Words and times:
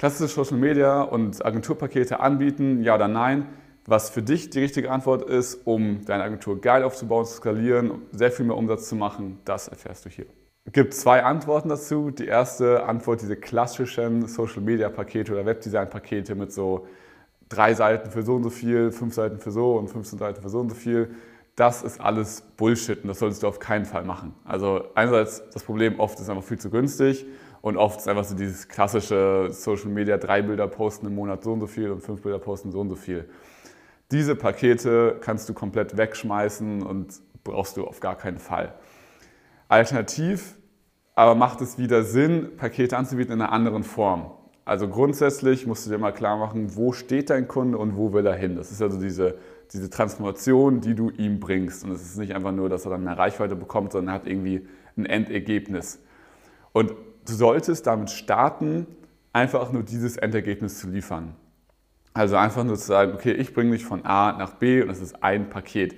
Klassische 0.00 0.32
Social 0.32 0.56
Media 0.56 1.02
und 1.02 1.44
Agenturpakete 1.44 2.20
anbieten, 2.20 2.82
ja 2.82 2.94
oder 2.94 3.06
nein? 3.06 3.48
Was 3.84 4.08
für 4.08 4.22
dich 4.22 4.48
die 4.48 4.60
richtige 4.60 4.90
Antwort 4.90 5.28
ist, 5.28 5.66
um 5.66 6.06
deine 6.06 6.22
Agentur 6.22 6.58
geil 6.58 6.84
aufzubauen, 6.84 7.26
zu 7.26 7.34
skalieren, 7.34 8.00
sehr 8.10 8.32
viel 8.32 8.46
mehr 8.46 8.56
Umsatz 8.56 8.88
zu 8.88 8.96
machen, 8.96 9.40
das 9.44 9.68
erfährst 9.68 10.06
du 10.06 10.08
hier. 10.08 10.24
Es 10.64 10.72
gibt 10.72 10.94
zwei 10.94 11.22
Antworten 11.22 11.68
dazu. 11.68 12.10
Die 12.10 12.24
erste 12.24 12.84
Antwort, 12.84 13.20
diese 13.20 13.36
klassischen 13.36 14.26
Social 14.26 14.62
Media 14.62 14.88
Pakete 14.88 15.34
oder 15.34 15.44
Webdesign 15.44 15.90
Pakete 15.90 16.34
mit 16.34 16.50
so 16.50 16.86
drei 17.50 17.74
Seiten 17.74 18.10
für 18.10 18.22
so 18.22 18.36
und 18.36 18.44
so 18.44 18.50
viel, 18.50 18.92
fünf 18.92 19.12
Seiten 19.12 19.38
für 19.38 19.50
so 19.50 19.76
und 19.76 19.88
15 19.88 20.18
Seiten 20.18 20.40
für 20.40 20.48
so 20.48 20.60
und 20.60 20.70
so 20.70 20.76
viel. 20.76 21.10
Das 21.56 21.82
ist 21.82 22.00
alles 22.00 22.42
Bullshit 22.56 23.02
und 23.02 23.08
das 23.08 23.18
solltest 23.18 23.42
du 23.42 23.48
auf 23.48 23.58
keinen 23.58 23.84
Fall 23.84 24.04
machen. 24.04 24.34
Also 24.44 24.84
einerseits 24.94 25.42
das 25.50 25.62
Problem 25.62 26.00
oft 26.00 26.18
ist 26.18 26.30
einfach 26.30 26.44
viel 26.44 26.58
zu 26.58 26.70
günstig 26.70 27.26
und 27.60 27.76
oft 27.76 28.00
ist 28.00 28.08
einfach 28.08 28.24
so 28.24 28.34
dieses 28.34 28.68
klassische 28.68 29.48
Social 29.50 29.88
Media, 29.90 30.16
drei 30.16 30.42
Bilder 30.42 30.68
posten 30.68 31.06
im 31.06 31.14
Monat 31.14 31.42
so 31.42 31.52
und 31.52 31.60
so 31.60 31.66
viel 31.66 31.90
und 31.90 32.00
fünf 32.00 32.22
Bilder 32.22 32.38
posten 32.38 32.70
so 32.72 32.80
und 32.80 32.88
so 32.88 32.96
viel. 32.96 33.28
Diese 34.10 34.34
Pakete 34.34 35.18
kannst 35.20 35.48
du 35.48 35.54
komplett 35.54 35.96
wegschmeißen 35.96 36.82
und 36.82 37.20
brauchst 37.44 37.76
du 37.76 37.86
auf 37.86 38.00
gar 38.00 38.16
keinen 38.16 38.38
Fall. 38.38 38.74
Alternativ 39.68 40.56
aber 41.20 41.34
macht 41.34 41.60
es 41.60 41.76
wieder 41.76 42.02
Sinn, 42.02 42.56
Pakete 42.56 42.96
anzubieten 42.96 43.34
in 43.34 43.42
einer 43.42 43.52
anderen 43.52 43.84
Form. 43.84 44.30
Also 44.64 44.88
grundsätzlich 44.88 45.66
musst 45.66 45.84
du 45.84 45.90
dir 45.90 45.98
mal 45.98 46.12
klar 46.12 46.38
machen, 46.38 46.76
wo 46.76 46.92
steht 46.92 47.28
dein 47.28 47.46
Kunde 47.46 47.76
und 47.76 47.94
wo 47.94 48.14
will 48.14 48.24
er 48.24 48.36
hin. 48.36 48.56
Das 48.56 48.70
ist 48.70 48.80
also 48.80 48.98
diese, 48.98 49.36
diese 49.72 49.90
Transformation, 49.90 50.80
die 50.80 50.94
du 50.94 51.10
ihm 51.10 51.40
bringst. 51.40 51.84
Und 51.84 51.92
es 51.92 52.02
ist 52.02 52.18
nicht 52.18 52.34
einfach 52.34 52.52
nur, 52.52 52.68
dass 52.68 52.84
er 52.84 52.90
dann 52.90 53.04
mehr 53.04 53.16
Reichweite 53.16 53.56
bekommt, 53.56 53.92
sondern 53.92 54.14
er 54.14 54.20
hat 54.20 54.26
irgendwie 54.26 54.66
ein 54.96 55.06
Endergebnis. 55.06 56.00
Und 56.72 56.92
du 57.26 57.32
solltest 57.32 57.86
damit 57.86 58.10
starten, 58.10 58.86
einfach 59.32 59.72
nur 59.72 59.82
dieses 59.82 60.16
Endergebnis 60.16 60.78
zu 60.78 60.88
liefern. 60.88 61.34
Also 62.12 62.36
einfach 62.36 62.64
nur 62.64 62.76
zu 62.76 62.86
sagen, 62.86 63.12
okay, 63.14 63.32
ich 63.32 63.54
bringe 63.54 63.72
dich 63.72 63.84
von 63.84 64.04
A 64.04 64.36
nach 64.36 64.54
B 64.54 64.82
und 64.82 64.88
das 64.88 65.00
ist 65.00 65.22
ein 65.22 65.48
Paket. 65.48 65.94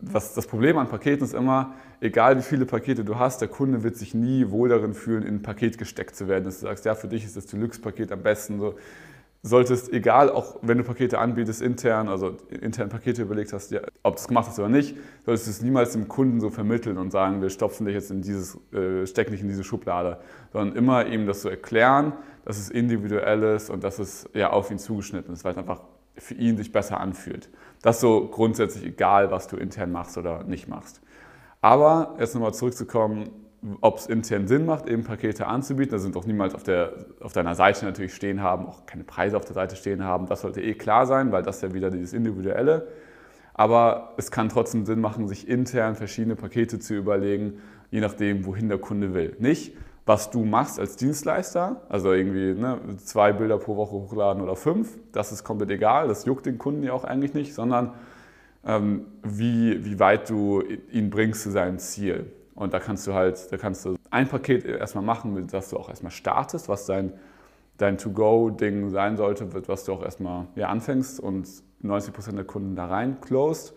Was 0.00 0.32
das 0.32 0.46
Problem 0.46 0.78
an 0.78 0.88
Paketen 0.88 1.24
ist 1.24 1.34
immer, 1.34 1.74
egal 2.00 2.38
wie 2.38 2.42
viele 2.42 2.64
Pakete 2.64 3.04
du 3.04 3.18
hast, 3.18 3.42
der 3.42 3.48
Kunde 3.48 3.82
wird 3.82 3.96
sich 3.96 4.14
nie 4.14 4.48
wohl 4.50 4.70
darin 4.70 4.94
fühlen, 4.94 5.22
in 5.22 5.36
ein 5.36 5.42
Paket 5.42 5.76
gesteckt 5.76 6.16
zu 6.16 6.26
werden. 6.26 6.44
Dass 6.44 6.60
du 6.60 6.66
sagst, 6.66 6.86
ja, 6.86 6.94
für 6.94 7.08
dich 7.08 7.24
ist 7.24 7.36
das 7.36 7.44
Deluxe-Paket 7.44 8.10
am 8.12 8.22
besten. 8.22 8.58
So 8.58 8.76
solltest, 9.42 9.90
egal, 9.92 10.30
auch 10.30 10.56
wenn 10.60 10.78
du 10.78 10.84
Pakete 10.84 11.18
anbietest 11.18 11.62
intern, 11.62 12.08
also 12.08 12.36
intern 12.60 12.90
Pakete 12.90 13.22
überlegt 13.22 13.52
hast, 13.52 13.70
ja, 13.70 13.80
ob 14.02 14.16
du 14.16 14.20
es 14.20 14.28
gemacht 14.28 14.48
hast 14.48 14.58
oder 14.58 14.68
nicht, 14.68 14.96
solltest 15.24 15.46
du 15.46 15.50
es 15.50 15.62
niemals 15.62 15.92
dem 15.92 16.08
Kunden 16.08 16.40
so 16.40 16.50
vermitteln 16.50 16.98
und 16.98 17.10
sagen, 17.10 17.40
wir 17.40 17.48
stopfen 17.48 17.86
dich 17.86 17.94
jetzt 17.94 18.10
in 18.10 18.20
dieses, 18.20 18.58
äh, 18.72 19.06
stecken 19.06 19.32
dich 19.32 19.40
in 19.40 19.48
diese 19.48 19.64
Schublade, 19.64 20.18
sondern 20.52 20.76
immer 20.76 21.06
ihm 21.06 21.26
das 21.26 21.42
so 21.42 21.48
erklären, 21.48 22.12
dass 22.44 22.58
es 22.58 22.68
individuell 22.68 23.42
ist 23.42 23.70
und 23.70 23.82
dass 23.82 23.98
es 23.98 24.28
ja 24.34 24.50
auf 24.50 24.70
ihn 24.70 24.78
zugeschnitten 24.78 25.32
ist, 25.32 25.44
weil 25.44 25.52
es 25.52 25.58
einfach 25.58 25.80
für 26.16 26.34
ihn 26.34 26.58
sich 26.58 26.70
besser 26.70 27.00
anfühlt. 27.00 27.48
Das 27.80 28.00
so 28.00 28.28
grundsätzlich 28.28 28.84
egal, 28.84 29.30
was 29.30 29.48
du 29.48 29.56
intern 29.56 29.90
machst 29.90 30.18
oder 30.18 30.44
nicht 30.44 30.68
machst. 30.68 31.00
Aber 31.62 32.16
jetzt 32.18 32.34
nochmal 32.34 32.52
zurückzukommen, 32.52 33.30
ob 33.80 33.98
es 33.98 34.06
intern 34.06 34.48
Sinn 34.48 34.64
macht, 34.64 34.88
eben 34.88 35.04
Pakete 35.04 35.46
anzubieten. 35.46 35.92
Da 35.92 35.98
sind 35.98 36.16
auch 36.16 36.24
niemals 36.24 36.54
auf, 36.54 36.62
der, 36.62 36.92
auf 37.20 37.32
deiner 37.32 37.54
Seite 37.54 37.84
natürlich 37.84 38.14
stehen 38.14 38.42
haben, 38.42 38.66
auch 38.66 38.86
keine 38.86 39.04
Preise 39.04 39.36
auf 39.36 39.44
der 39.44 39.54
Seite 39.54 39.76
stehen 39.76 40.02
haben. 40.02 40.26
Das 40.26 40.40
sollte 40.40 40.62
eh 40.62 40.74
klar 40.74 41.06
sein, 41.06 41.30
weil 41.32 41.42
das 41.42 41.60
ja 41.60 41.74
wieder 41.74 41.90
dieses 41.90 42.12
Individuelle. 42.12 42.88
Aber 43.52 44.14
es 44.16 44.30
kann 44.30 44.48
trotzdem 44.48 44.86
Sinn 44.86 45.00
machen, 45.00 45.28
sich 45.28 45.46
intern 45.46 45.94
verschiedene 45.94 46.36
Pakete 46.36 46.78
zu 46.78 46.94
überlegen, 46.94 47.60
je 47.90 48.00
nachdem, 48.00 48.46
wohin 48.46 48.68
der 48.68 48.78
Kunde 48.78 49.12
will. 49.12 49.36
Nicht, 49.38 49.76
was 50.06 50.30
du 50.30 50.44
machst 50.44 50.80
als 50.80 50.96
Dienstleister, 50.96 51.82
also 51.88 52.12
irgendwie 52.12 52.54
ne, 52.58 52.78
zwei 53.04 53.32
Bilder 53.32 53.58
pro 53.58 53.76
Woche 53.76 53.92
hochladen 53.92 54.42
oder 54.42 54.56
fünf, 54.56 54.98
das 55.12 55.32
ist 55.32 55.44
komplett 55.44 55.70
egal, 55.70 56.08
das 56.08 56.24
juckt 56.24 56.46
den 56.46 56.56
Kunden 56.56 56.82
ja 56.82 56.94
auch 56.94 57.04
eigentlich 57.04 57.34
nicht, 57.34 57.54
sondern 57.54 57.92
ähm, 58.64 59.04
wie, 59.22 59.84
wie 59.84 59.98
weit 59.98 60.30
du 60.30 60.62
ihn 60.90 61.10
bringst 61.10 61.42
zu 61.42 61.50
seinem 61.50 61.78
Ziel. 61.78 62.32
Und 62.60 62.74
da 62.74 62.78
kannst 62.78 63.06
du 63.06 63.14
halt, 63.14 63.50
da 63.50 63.56
kannst 63.56 63.86
du 63.86 63.96
ein 64.10 64.28
Paket 64.28 64.66
erstmal 64.66 65.02
machen, 65.02 65.32
mit 65.32 65.50
das 65.50 65.70
du 65.70 65.78
auch 65.78 65.88
erstmal 65.88 66.12
startest, 66.12 66.68
was 66.68 66.84
dein, 66.84 67.14
dein 67.78 67.96
To-Go-Ding 67.96 68.90
sein 68.90 69.16
sollte, 69.16 69.48
was 69.66 69.84
du 69.84 69.94
auch 69.94 70.02
erstmal 70.02 70.46
ja, 70.56 70.68
anfängst 70.68 71.20
und 71.20 71.48
90% 71.82 72.32
der 72.34 72.44
Kunden 72.44 72.76
da 72.76 72.84
rein 72.84 73.18
closed. 73.22 73.72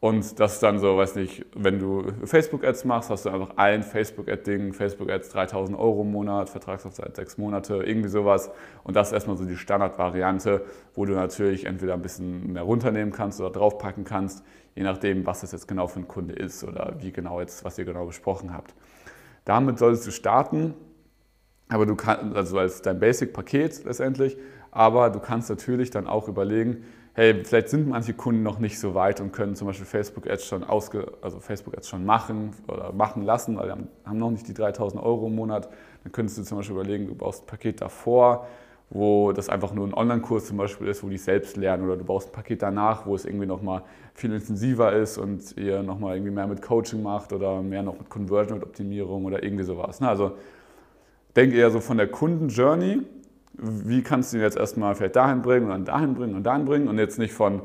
Und 0.00 0.40
das 0.40 0.54
ist 0.54 0.62
dann 0.62 0.78
so, 0.78 0.96
weiß 0.96 1.16
nicht, 1.16 1.44
wenn 1.54 1.78
du 1.78 2.06
Facebook-Ads 2.24 2.86
machst, 2.86 3.10
hast 3.10 3.26
du 3.26 3.28
einfach 3.28 3.56
ein 3.56 3.82
Facebook-Ad-Ding, 3.82 4.72
Facebook-Ads 4.72 5.28
3000 5.28 5.78
Euro 5.78 6.00
im 6.00 6.10
Monat, 6.10 6.48
Vertragslaufzeit 6.48 7.14
sechs 7.14 7.36
Monate, 7.36 7.82
irgendwie 7.84 8.08
sowas. 8.08 8.50
Und 8.82 8.96
das 8.96 9.08
ist 9.08 9.12
erstmal 9.12 9.36
so 9.36 9.44
die 9.44 9.58
Standardvariante, 9.58 10.64
wo 10.94 11.04
du 11.04 11.12
natürlich 11.12 11.66
entweder 11.66 11.92
ein 11.92 12.00
bisschen 12.00 12.54
mehr 12.54 12.62
runternehmen 12.62 13.12
kannst 13.12 13.42
oder 13.42 13.50
draufpacken 13.50 14.04
kannst, 14.04 14.42
je 14.74 14.84
nachdem, 14.84 15.26
was 15.26 15.42
das 15.42 15.52
jetzt 15.52 15.68
genau 15.68 15.86
für 15.86 16.00
ein 16.00 16.08
Kunde 16.08 16.32
ist 16.32 16.64
oder 16.64 16.94
wie 17.00 17.12
genau 17.12 17.38
jetzt, 17.40 17.62
was 17.66 17.76
ihr 17.78 17.84
genau 17.84 18.06
besprochen 18.06 18.54
habt. 18.54 18.74
Damit 19.44 19.78
solltest 19.78 20.06
du 20.06 20.12
starten, 20.12 20.72
aber 21.68 21.84
du 21.84 21.94
kannst, 21.94 22.34
also 22.34 22.58
als 22.58 22.80
dein 22.80 23.00
Basic-Paket 23.00 23.84
letztendlich, 23.84 24.38
aber 24.70 25.10
du 25.10 25.18
kannst 25.18 25.50
natürlich 25.50 25.90
dann 25.90 26.06
auch 26.06 26.28
überlegen, 26.28 26.84
hey, 27.14 27.44
vielleicht 27.44 27.68
sind 27.68 27.88
manche 27.88 28.14
Kunden 28.14 28.42
noch 28.42 28.58
nicht 28.58 28.78
so 28.78 28.94
weit 28.94 29.20
und 29.20 29.32
können 29.32 29.56
zum 29.56 29.66
Beispiel 29.66 29.86
Facebook 29.86 30.28
Ads 30.28 30.46
schon 30.46 30.64
ausge, 30.64 31.12
also 31.22 31.40
Facebook 31.40 31.76
Ads 31.76 31.88
schon 31.88 32.04
machen 32.04 32.52
oder 32.68 32.92
machen 32.92 33.24
lassen, 33.24 33.56
weil 33.56 33.66
wir 33.68 33.78
haben 34.04 34.18
noch 34.18 34.30
nicht 34.30 34.46
die 34.46 34.54
3000 34.54 35.02
Euro 35.02 35.26
im 35.26 35.34
Monat. 35.34 35.68
Dann 36.04 36.12
könntest 36.12 36.38
du 36.38 36.42
zum 36.44 36.58
Beispiel 36.58 36.76
überlegen, 36.76 37.08
du 37.08 37.14
baust 37.14 37.44
ein 37.44 37.46
Paket 37.46 37.80
davor, 37.80 38.46
wo 38.90 39.32
das 39.32 39.48
einfach 39.48 39.72
nur 39.72 39.86
ein 39.86 39.94
Online-Kurs 39.94 40.46
zum 40.46 40.56
Beispiel 40.56 40.88
ist, 40.88 41.02
wo 41.02 41.08
die 41.08 41.18
selbst 41.18 41.56
lernen 41.56 41.84
oder 41.84 41.96
du 41.96 42.04
baust 42.04 42.28
ein 42.28 42.32
Paket 42.32 42.62
danach, 42.62 43.06
wo 43.06 43.14
es 43.14 43.24
irgendwie 43.24 43.46
nochmal 43.46 43.82
viel 44.14 44.32
intensiver 44.32 44.92
ist 44.92 45.18
und 45.18 45.56
ihr 45.56 45.82
nochmal 45.82 46.16
irgendwie 46.16 46.32
mehr 46.32 46.46
mit 46.46 46.62
Coaching 46.62 47.02
macht 47.02 47.32
oder 47.32 47.60
mehr 47.62 47.82
noch 47.82 47.98
mit 47.98 48.08
Conversion 48.08 48.58
und 48.58 48.64
Optimierung 48.64 49.24
oder 49.24 49.42
irgendwie 49.42 49.64
sowas. 49.64 50.00
Ne? 50.00 50.08
Also 50.08 50.32
denk 51.36 51.54
eher 51.54 51.70
so 51.70 51.80
von 51.80 51.98
der 51.98 52.08
Kunden-Journey 52.08 53.02
wie 53.62 54.02
kannst 54.02 54.32
du 54.32 54.38
ihn 54.38 54.42
jetzt 54.42 54.56
erstmal 54.56 54.94
vielleicht 54.94 55.16
dahin 55.16 55.42
bringen 55.42 55.66
und 55.66 55.70
dann 55.70 55.84
dahin 55.84 56.14
bringen 56.14 56.34
und 56.34 56.44
dahin 56.44 56.64
bringen 56.64 56.88
und 56.88 56.98
jetzt 56.98 57.18
nicht 57.18 57.32
von 57.32 57.62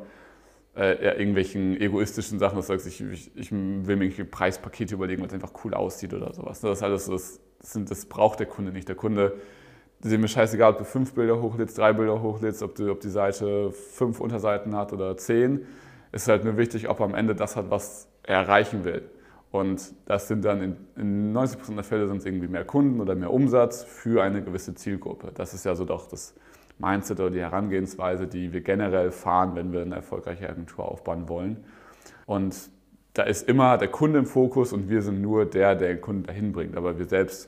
äh, 0.76 1.18
irgendwelchen 1.18 1.80
egoistischen 1.80 2.38
Sachen, 2.38 2.58
dass 2.58 2.68
du 2.68 2.74
sagst, 2.74 2.88
ich, 2.88 3.02
ich, 3.02 3.36
ich 3.36 3.52
will 3.52 3.96
mir 3.96 4.06
irgendwelche 4.06 4.26
Preispakete 4.26 4.96
überlegen, 4.96 5.24
es 5.24 5.34
einfach 5.34 5.54
cool 5.64 5.74
aussieht 5.74 6.14
oder 6.14 6.34
sowas. 6.34 6.60
Das, 6.60 6.80
ist 6.80 6.84
alles, 6.84 7.06
das, 7.06 7.40
sind, 7.62 7.90
das 7.90 8.06
braucht 8.06 8.40
der 8.40 8.48
Kunde 8.48 8.72
nicht. 8.72 8.88
Der 8.88 8.96
Kunde, 8.96 9.34
ist 10.04 10.18
mir 10.20 10.28
scheißegal, 10.28 10.74
ob 10.74 10.78
du 10.78 10.84
fünf 10.84 11.14
Bilder 11.14 11.42
hochlädst, 11.42 11.78
drei 11.78 11.94
Bilder 11.94 12.22
hochlädst, 12.22 12.62
ob, 12.62 12.76
du, 12.76 12.92
ob 12.92 13.00
die 13.00 13.10
Seite 13.10 13.72
fünf 13.72 14.20
Unterseiten 14.20 14.76
hat 14.76 14.94
oder 14.94 15.18
zehn. 15.18 15.66
Es 16.12 16.24
ist 16.24 16.28
halt 16.28 16.44
nur 16.44 16.58
wichtig, 16.58 16.90
ob 16.90 17.00
er 17.00 17.06
am 17.06 17.16
Ende 17.16 17.36
das 17.36 17.56
hat, 17.56 17.72
was 17.72 18.08
er 18.24 18.38
erreichen 18.38 18.84
will. 18.84 19.04
Und 19.56 19.94
das 20.06 20.28
sind 20.28 20.44
dann 20.44 20.62
in, 20.62 20.76
in 20.98 21.34
90% 21.34 21.76
der 21.76 21.86
Fälle 21.86 22.10
sind 22.10 22.18
es 22.18 22.26
irgendwie 22.26 22.50
mehr 22.50 22.66
Kunden 22.66 23.00
oder 23.00 23.16
mehr 23.16 23.32
Umsatz 23.32 23.86
für 23.86 24.22
eine 24.22 24.44
gewisse 24.44 24.76
Zielgruppe. 24.76 25.32
Das 25.34 25.54
ist 25.54 25.64
ja 25.64 25.76
so 25.76 25.86
doch 25.86 26.10
das 26.10 26.36
Mindset 26.78 27.22
oder 27.22 27.30
die 27.30 27.40
Herangehensweise, 27.40 28.28
die 28.28 28.52
wir 28.52 28.60
generell 28.60 29.12
fahren, 29.12 29.56
wenn 29.56 29.72
wir 29.72 29.82
eine 29.82 29.96
erfolgreiche 29.96 30.50
Agentur 30.50 30.84
aufbauen 30.84 31.30
wollen. 31.30 31.64
Und 32.26 32.70
da 33.14 33.24
ist 33.24 33.48
immer 33.48 33.78
der 33.78 33.88
Kunde 33.88 34.20
im 34.20 34.26
Fokus 34.26 34.74
und 34.74 34.90
wir 34.90 35.02
sind 35.02 35.22
nur 35.22 35.46
der, 35.46 35.76
der 35.76 35.94
den 35.94 36.02
Kunden 36.02 36.24
dahin 36.24 36.52
bringt. 36.52 36.76
Aber 36.76 37.00
wir 37.00 37.06
selbst 37.06 37.48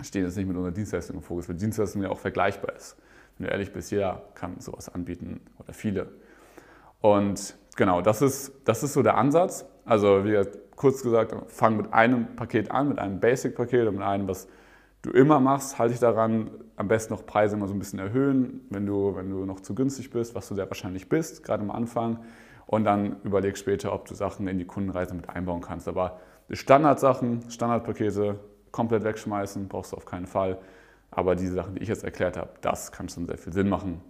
stehen 0.00 0.24
jetzt 0.24 0.38
nicht 0.38 0.48
mit 0.48 0.56
unserer 0.56 0.72
Dienstleistung 0.72 1.16
im 1.16 1.22
Fokus, 1.22 1.46
weil 1.46 1.56
Dienstleistung 1.56 2.00
ja 2.00 2.08
auch 2.08 2.20
vergleichbar 2.20 2.74
ist. 2.74 2.96
Wenn 3.36 3.48
du 3.48 3.52
ehrlich 3.52 3.70
bist, 3.70 3.90
jeder 3.90 4.22
kann 4.34 4.58
sowas 4.60 4.88
anbieten 4.88 5.42
oder 5.58 5.74
viele. 5.74 6.08
Und 7.02 7.54
genau, 7.78 8.02
das 8.02 8.20
ist, 8.20 8.52
das 8.64 8.82
ist 8.82 8.92
so 8.92 9.02
der 9.02 9.16
Ansatz. 9.16 9.64
Also 9.86 10.24
wie 10.26 10.44
kurz 10.76 11.02
gesagt, 11.02 11.34
fang 11.50 11.78
mit 11.78 11.92
einem 11.94 12.36
Paket 12.36 12.70
an, 12.70 12.90
mit 12.90 12.98
einem 12.98 13.20
Basic-Paket 13.20 13.86
und 13.86 13.94
mit 13.94 14.04
einem, 14.04 14.28
was 14.28 14.48
du 15.00 15.10
immer 15.10 15.40
machst, 15.40 15.78
halte 15.78 15.92
dich 15.92 16.00
daran, 16.00 16.50
am 16.76 16.88
besten 16.88 17.14
noch 17.14 17.24
Preise 17.24 17.56
immer 17.56 17.68
so 17.68 17.74
ein 17.74 17.78
bisschen 17.78 18.00
erhöhen, 18.00 18.66
wenn 18.68 18.84
du, 18.84 19.14
wenn 19.16 19.30
du 19.30 19.46
noch 19.46 19.60
zu 19.60 19.74
günstig 19.74 20.10
bist, 20.10 20.34
was 20.34 20.48
du 20.48 20.54
sehr 20.54 20.68
wahrscheinlich 20.68 21.08
bist, 21.08 21.42
gerade 21.42 21.62
am 21.62 21.70
Anfang. 21.70 22.18
Und 22.66 22.84
dann 22.84 23.16
überleg 23.22 23.56
später, 23.56 23.94
ob 23.94 24.06
du 24.06 24.14
Sachen 24.14 24.46
in 24.46 24.58
die 24.58 24.66
Kundenreise 24.66 25.14
mit 25.14 25.30
einbauen 25.30 25.62
kannst. 25.62 25.88
Aber 25.88 26.20
die 26.50 26.56
Standardsachen, 26.56 27.50
Standardpakete 27.50 28.40
komplett 28.72 29.04
wegschmeißen, 29.04 29.68
brauchst 29.68 29.92
du 29.92 29.96
auf 29.96 30.04
keinen 30.04 30.26
Fall. 30.26 30.58
Aber 31.10 31.34
diese 31.34 31.54
Sachen, 31.54 31.76
die 31.76 31.82
ich 31.82 31.88
jetzt 31.88 32.04
erklärt 32.04 32.36
habe, 32.36 32.50
das 32.60 32.92
kann 32.92 33.08
schon 33.08 33.26
sehr 33.26 33.38
viel 33.38 33.52
Sinn 33.52 33.68
machen. 33.68 34.02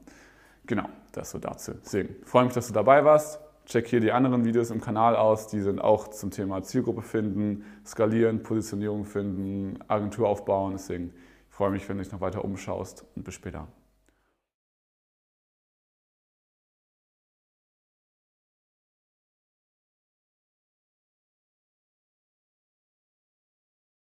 Genau, 0.67 0.89
das 1.13 1.31
so 1.31 1.39
dazu. 1.39 1.73
Deswegen 1.85 2.17
freue 2.25 2.45
mich, 2.45 2.55
dass 2.55 2.67
du 2.67 2.73
dabei 2.73 3.05
warst. 3.05 3.41
Check 3.69 3.87
hier 3.87 4.01
die 4.01 4.13
anderen 4.13 4.47
Videos 4.47 4.71
im 4.71 4.81
Kanal 4.81 5.15
aus, 5.15 5.47
die 5.47 5.61
sind 5.61 5.79
auch 5.79 6.09
zum 6.09 6.31
Thema 6.31 6.63
Zielgruppe 6.63 7.03
finden, 7.03 7.67
skalieren, 7.85 8.43
Positionierung 8.43 9.05
finden, 9.05 9.79
Agentur 9.89 10.27
aufbauen. 10.27 10.73
Deswegen 10.73 11.13
freue 11.51 11.71
mich, 11.71 11.87
wenn 11.87 11.99
du 11.99 12.03
dich 12.03 12.11
noch 12.11 12.23
weiter 12.23 12.47
umschaust 12.47 13.05
und 13.15 13.25
bis 13.25 13.35
später. 13.35 13.69